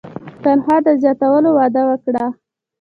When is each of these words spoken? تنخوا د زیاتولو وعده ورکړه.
تنخوا 0.43 0.77
د 0.85 0.87
زیاتولو 1.01 1.49
وعده 1.53 1.81
ورکړه. 1.89 2.25